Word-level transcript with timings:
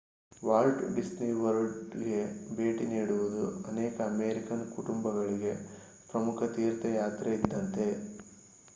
Walt 0.41 0.79
Disney 0.95 1.27
ವರ್ಲ್ಡ್‌ಗೆ 1.39 2.21
ಭೇಟಿ 2.55 2.85
ನೀಡುವುದು 2.85 3.43
ಅನೇಕ 3.67 3.97
ಅಮೇರಿಕನ್ 4.07 4.65
ಕುಟುಂಬಗಳಿಗೆ 4.75 5.53
ಪ್ರಮುಖ 6.09 6.51
ತೀರ್ಥಯಾತ್ರೆ 6.55 7.33
ಇದ್ದಂತೆ 7.35 7.87